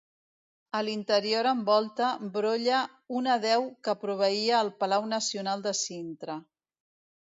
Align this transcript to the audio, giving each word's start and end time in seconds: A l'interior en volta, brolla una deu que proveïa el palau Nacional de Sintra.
A 0.79 0.79
l'interior 0.87 1.49
en 1.49 1.61
volta, 1.67 2.09
brolla 2.39 2.81
una 3.21 3.37
deu 3.47 3.69
que 3.85 3.99
proveïa 4.07 4.67
el 4.67 4.77
palau 4.83 5.11
Nacional 5.17 5.67
de 5.71 5.79
Sintra. 5.87 6.45